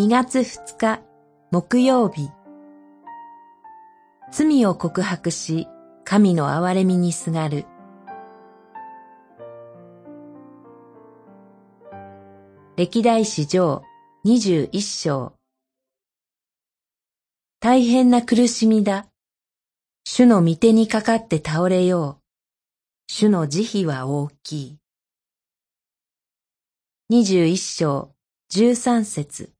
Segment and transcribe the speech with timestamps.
[0.00, 1.02] 2月2日
[1.50, 2.30] 木曜日
[4.32, 5.68] 罪を告白し
[6.04, 7.66] 神の憐れみにすがる
[12.78, 13.82] 歴代史上
[14.24, 15.34] 21章
[17.60, 19.06] 大変な苦しみだ。
[20.04, 22.22] 主の御手にかかって倒れよう。
[23.06, 24.78] 主の慈悲は大きい。
[27.10, 28.12] 21章
[28.50, 29.52] 13節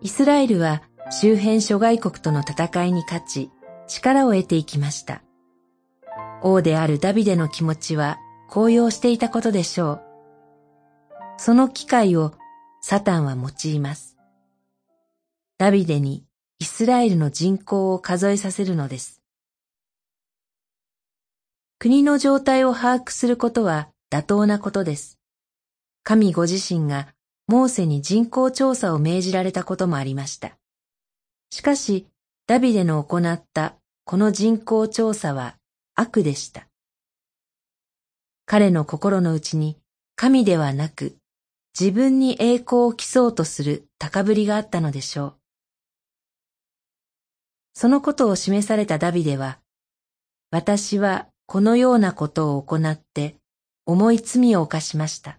[0.00, 3.50] イスラエルは周辺諸外国との戦いに勝ち、
[3.88, 5.22] 力を得ていきました。
[6.42, 10.02] 王であるダビデの気持ちは高揚していたことでしょう。
[11.38, 12.32] その機会を
[12.80, 14.16] サタンは用います。
[15.58, 16.24] ダビデに
[16.60, 19.20] イスラエルの人口を数えさせるのです。
[21.80, 25.18] 国の状態を把握することは妥当なことです。
[26.04, 27.08] 神ご自身が
[27.48, 30.56] モーセに人口調査を命じられたこともありました。
[31.50, 32.06] しかし、
[32.46, 33.74] ダビデの行った
[34.04, 35.56] この人口調査は
[35.94, 36.68] 悪でした。
[38.44, 39.78] 彼の心の内に
[40.14, 41.16] 神ではなく
[41.78, 45.34] 自分に栄光を競うとする高ぶりがあったのでしょう。
[47.72, 49.58] そのことを示されたダビデは、
[50.50, 53.36] 私はこのようなことを行って
[53.86, 55.38] 重い罪を犯しました。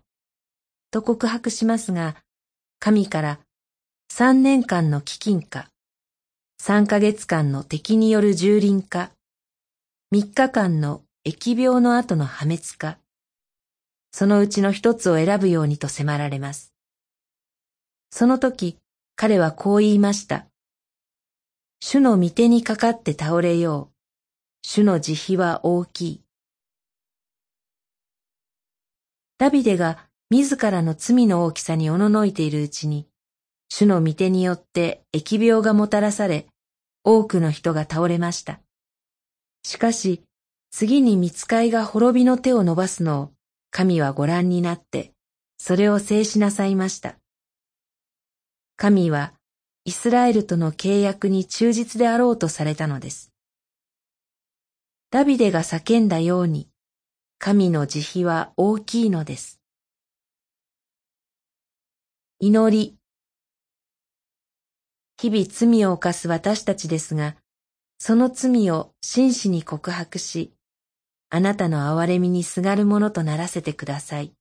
[0.92, 2.16] と告白しますが、
[2.80, 3.40] 神から
[4.12, 5.70] 三年間の飢饉か、
[6.58, 9.12] 三ヶ月間の敵による蹂躙か、
[10.12, 12.98] 三日間の疫病の後の破滅か、
[14.12, 16.74] そのうちの一つを選ぶようにと迫られます。
[18.10, 18.78] その時、
[19.16, 20.48] 彼はこう言いました。
[21.80, 23.96] 主の御手にかかって倒れよう。
[24.64, 26.22] 主の慈悲は大きい。
[29.38, 33.08] ダビデが自らの罪の大きさにおののいているうちに、
[33.68, 36.46] 主の御手によって疫病がもたらされ、
[37.04, 38.60] 多くの人が倒れました。
[39.64, 40.24] しかし、
[40.70, 43.32] 次に見つかいが滅びの手を伸ばすのを
[43.72, 45.14] 神はご覧になって、
[45.58, 47.18] それを制しなさいました。
[48.76, 49.34] 神は
[49.84, 53.32] イスラエルとの契約に忠実であろうとされたのです。
[55.10, 56.70] ダビデが叫んだように、
[57.40, 59.59] 神の慈悲は大きいのです。
[62.42, 62.96] 祈り。
[65.22, 67.36] 日々罪を犯す私たちですが、
[67.98, 70.54] その罪を真摯に告白し、
[71.30, 74.32] あなたの憐れみにすがるものとならせてください。